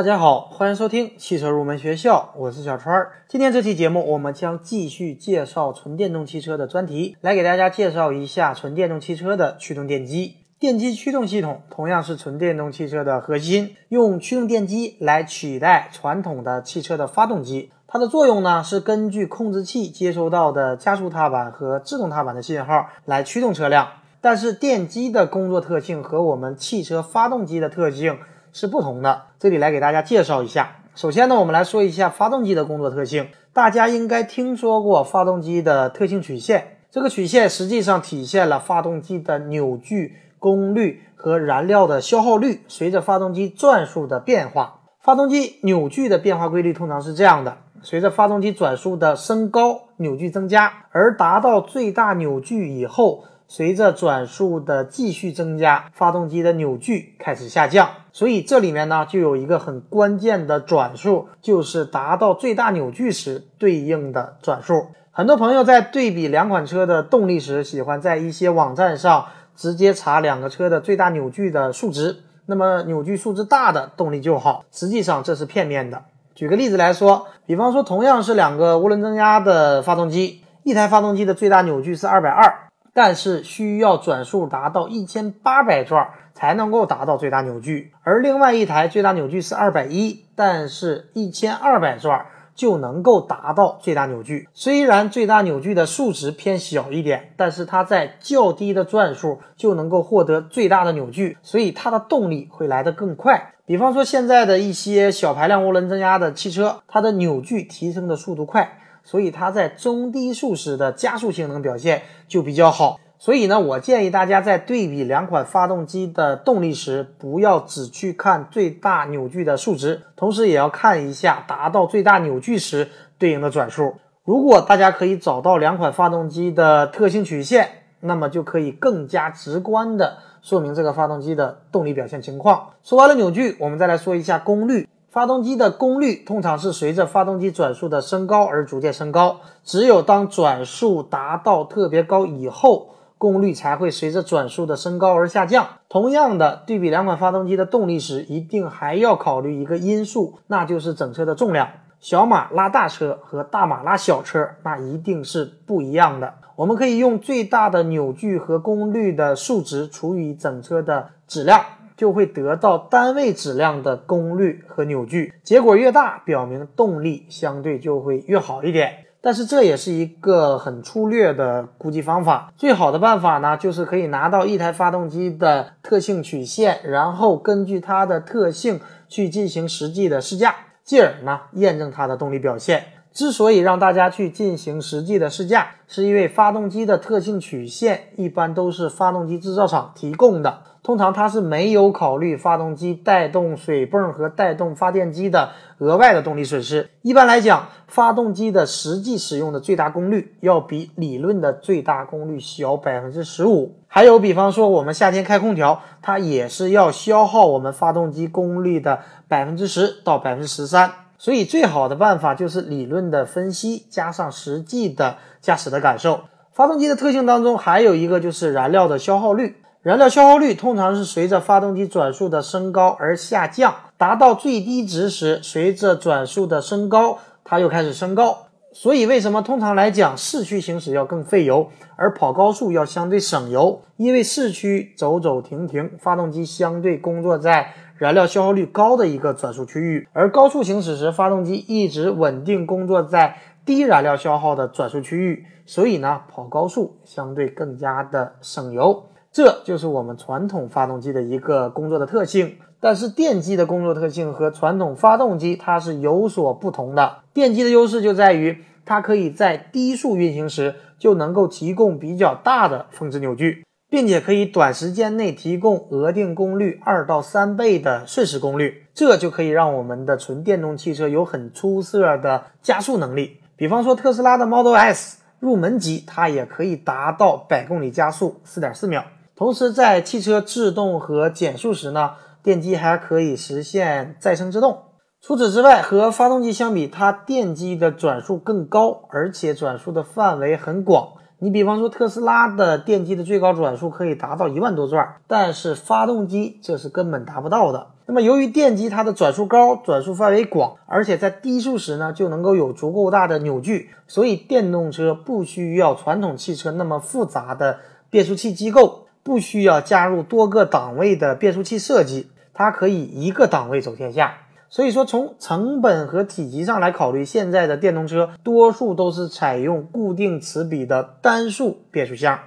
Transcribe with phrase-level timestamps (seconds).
[0.00, 3.06] 大家好，欢迎收听汽车入门学校，我是小川。
[3.28, 10.36] 今天这期节目，我们将继续介绍纯电动汽车的专题，来给大家介绍一下纯电动汽车的驱动电机。
[10.58, 17.70] 电机驱动系统同样是纯电动汽车的核心，用驱动电机来取代传统的汽车的发动机。
[17.86, 23.86] 它的作用呢，是根据控制器接收到的加速踏板和制动踏板的信号来驱动车辆。
[24.22, 28.16] 但是电机的工作特性和我们汽车发动机的特性。
[28.52, 30.76] 是不同的，这里来给大家介绍一下。
[30.94, 33.28] 首先呢，我们来说一下发动机的工作特性。
[33.52, 44.80] 大家应该听说过发动机的特性曲线，这个曲线实际上体现了发动机的扭矩、功率和燃料的消耗率随着发动机转速的变化。
[45.00, 53.24] 发动机扭矩的变化规律通常是这样的：随着发动机转速的升高，扭矩增加，而达到最大扭矩以后。
[53.50, 57.88] 随着转速的继续增加，发动机的扭矩开始下降。
[58.12, 64.86] 所以这里面呢，就有一个很关键的转速，就是达到最大扭矩时对应的转速。
[65.10, 72.18] 很多朋友在对比两款车的动力时，喜欢在一些网站上直接查两个车的最大扭矩的数值。
[72.46, 76.00] 那么扭矩数值大的动力就好，实际上这是片面的。
[76.36, 82.69] 举个例子来说，比方说同样是两个涡轮增压的发动机，一台发动机的最大扭矩是二百二。
[82.92, 94.48] 但是需要转速达到一千八百转才能够达到最大扭矩，而另外一台最大扭矩是二百一，但是一千二百转就能够达到最大扭矩。
[94.52, 103.54] 虽然最大扭矩的数值偏小一点，但是它在较低的转速就能够获得最大的扭矩，所以它的动力会来得更快。
[103.64, 108.78] 比方说现在的一些小排量涡轮增压的汽车，它的扭矩提升的速度快。
[109.10, 113.00] 所以它在中低速时的加速性能表现就比较好。
[113.18, 122.88] 所以呢，我建议大家在对比两款发动机的动力时，不要只去看最大扭矩的数值，同时也要看一下达到最大扭矩时
[123.18, 123.96] 对应的转速。
[124.24, 132.70] 如果大家可以找到两款发动机的特性曲线，那么就可以更加直观的说明这个发动机的动力表现情况。
[132.84, 134.88] 说完了扭矩，我们再来说一下功率。
[135.10, 145.66] 发动机的功率通常是随着发动机转速的升高而逐渐升高，只有当转速达到特别高以后，功率才会随着转速的升高而下降。
[145.88, 151.68] 同样的，对比两款发动机的动力时，一定还要考虑一个因素，那就是整车的重量。
[151.98, 156.34] 小马拉大车和大马拉小车，那一定是不一样的。
[156.54, 161.60] 我们可以用最大的扭矩和功率的数值除以整车的质量。
[162.00, 169.04] 就会得到单位质量的功率和扭矩，结果越大，表明动力相对就会越好一点。
[169.20, 172.50] 但是这也是一个很粗略的估计方法。
[172.56, 182.82] 最好的办法呢，就是可以拿到一台发动机的特性曲线，然后根据它的特性去进行实际的试驾，继而呢验证它的动力表现。
[183.12, 190.62] 之所以让大家去进行实际的试驾，是因为发动机的特性曲线一般都是发动机制造厂提供的。
[190.82, 196.88] 通常它是没有考虑发动机带动水泵和带动发电机的额外的动力损失。
[197.02, 203.74] 一般来讲，发动机的实际使用的最大功率要比理论的最大功率小百分之十五。
[203.88, 210.90] 还有，比方说我们夏天开空调，它也是要消耗我们发动机功率的百分之十到百分之十三。
[211.22, 216.22] 所以，最好的办法就是理论的分析加上实际的驾驶的感受。
[216.50, 219.56] 发动机的特性当中还有一个就是燃料的消耗率。
[219.82, 228.46] 燃料消耗率通常是随着发动机转速的升高而下降，达到最低值时，随着转速的升高，它又开始升高。
[228.72, 233.82] 所以，为什么通常来讲，市区行驶要更费油，而跑高速要相对省油？
[233.98, 249.04] 因为市区走走停停，发动机相对工作在燃料消耗率高的一个转速区域，而高速行驶时，发动机一直稳定工作在低燃料消耗的转速区域，所以呢，跑高速相对更加的省油。
[249.30, 257.18] 这就是我们传统发动机的一个工作的特性，但是电机的工作特性和传统发动机它是有所不同的。
[257.34, 273.38] 电机的优势就在于它可以在低速运行时就能够提供比较大的峰值扭矩，并且可以短时间内提供额定功率二到三倍的瞬时功率，这就可以让我们的纯电动汽车有很出色的加速能力。
[273.56, 279.04] 比方说特斯拉的 Model S 入门级，它也可以达到百公里加速四点四秒。
[279.34, 284.84] 同时，在汽车制动和减速时呢，电机还可以实现再生制动。
[285.22, 291.14] 除此之外，和发动机相比，它电机的转速更高，而且转速的范围很广。
[291.42, 297.86] 你比方说特斯拉的电机的最高转速可以达到一万多转，但是发动机这是根本达不到的。
[298.04, 307.78] 那么由于电机它的转速高、转速范围广，而且在低速时呢就能够有足够大的扭矩，所以电动车不需要传统汽车那么复杂的
[308.10, 314.34] 变速器机构，不需要加入多个档位的变速器设计，它可以一个档位走天下。
[314.70, 322.38] 所以说，从成本和体积上来考虑，现在的电动车多数都是采用固定齿比的单速变速箱。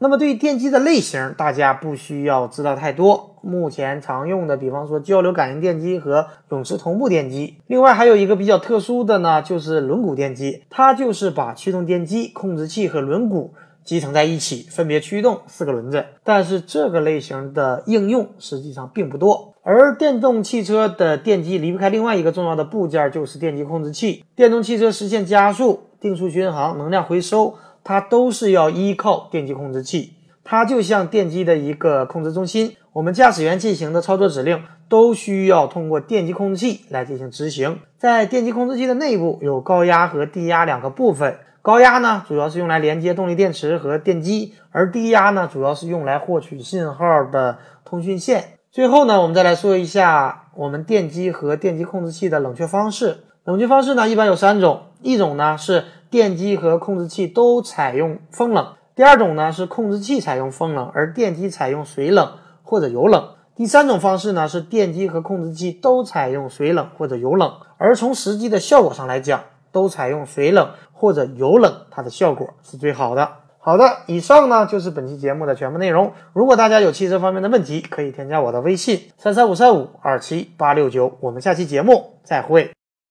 [0.00, 3.36] 那么，对于电机的类型，大家不需要知道太多。
[3.42, 7.58] 目前常用的，比方说交流感应电机和永磁同步电机。
[7.68, 13.50] 另外，还有一个比较特殊的呢，就是轮毂电机，它就是把驱动电机、控制器和轮毂
[13.84, 16.04] 集成在一起，分别驱动四个轮子。
[16.24, 19.54] 但是，这个类型的应用实际上并不多。
[19.72, 24.24] 而电动汽车的电机离不开另外一个重要的部件，就是电机控制器。
[24.34, 30.14] 电动汽车实现加速、定速巡航、能量回收，它都是要依靠电机控制器。
[30.42, 37.78] 它就像电机的一个控制中心，我们驾驶员进行的操作指令都需要通过电机控制器来进行执行。
[37.96, 48.56] 在电机控制器的内部有高压和低压两个部分，高压呢主要是用来连接动力电池和电机，而低压呢主要是用来获取信号的通讯线。
[48.72, 53.24] 最后呢，我们再来说一下我们电机和电机控制器的冷却方式。
[53.42, 69.40] 冷却方式呢，一般有三种：一种呢是电机和控制器都采用风冷；第二种呢是控制器采用风冷，而电机采用水冷或者油冷；第三种方式呢是电机和控制器都采用水冷或者油冷，而从实际的效果上来讲，
[69.72, 73.28] 都采用水冷或者油冷，它的效果是最好的。
[73.62, 76.12] 好的，以上呢就是本期节目的全部内容。
[76.32, 81.18] 如果大家有汽车方面的问题，可以添加我的微信三三五三五二七八六九。
[81.20, 82.70] 我们下期节目再会。